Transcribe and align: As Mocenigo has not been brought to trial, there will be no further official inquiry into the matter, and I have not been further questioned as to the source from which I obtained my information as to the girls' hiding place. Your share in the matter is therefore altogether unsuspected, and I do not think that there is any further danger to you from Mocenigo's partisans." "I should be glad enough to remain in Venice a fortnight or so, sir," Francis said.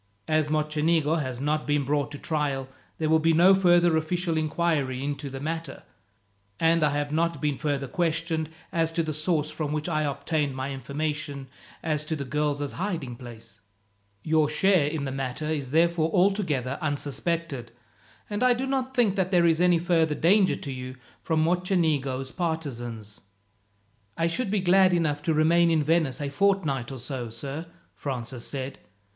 As 0.27 0.49
Mocenigo 0.49 1.17
has 1.21 1.39
not 1.39 1.67
been 1.67 1.83
brought 1.85 2.09
to 2.11 2.17
trial, 2.17 2.67
there 2.97 3.07
will 3.07 3.19
be 3.19 3.33
no 3.33 3.53
further 3.53 3.95
official 3.95 4.35
inquiry 4.35 5.03
into 5.03 5.29
the 5.29 5.39
matter, 5.39 5.83
and 6.59 6.83
I 6.83 6.89
have 6.89 7.11
not 7.11 7.39
been 7.39 7.59
further 7.59 7.87
questioned 7.87 8.49
as 8.71 8.91
to 8.93 9.03
the 9.03 9.13
source 9.13 9.51
from 9.51 9.71
which 9.73 9.87
I 9.87 10.01
obtained 10.01 10.55
my 10.55 10.71
information 10.71 11.49
as 11.83 12.03
to 12.05 12.15
the 12.15 12.25
girls' 12.25 12.71
hiding 12.71 13.15
place. 13.15 13.59
Your 14.23 14.49
share 14.49 14.87
in 14.87 15.05
the 15.05 15.11
matter 15.11 15.45
is 15.45 15.69
therefore 15.69 16.09
altogether 16.13 16.79
unsuspected, 16.81 17.71
and 18.27 18.41
I 18.41 18.53
do 18.55 18.65
not 18.65 18.95
think 18.95 19.15
that 19.17 19.29
there 19.29 19.45
is 19.45 19.61
any 19.61 19.77
further 19.77 20.15
danger 20.15 20.55
to 20.55 20.71
you 20.71 20.95
from 21.21 21.43
Mocenigo's 21.43 22.31
partisans." 22.31 23.21
"I 24.17 24.25
should 24.25 24.49
be 24.49 24.61
glad 24.61 24.95
enough 24.95 25.21
to 25.21 25.33
remain 25.35 25.69
in 25.69 25.83
Venice 25.83 26.19
a 26.19 26.29
fortnight 26.29 26.91
or 26.91 26.97
so, 26.97 27.29
sir," 27.29 27.67
Francis 27.93 28.47
said. 28.47 28.79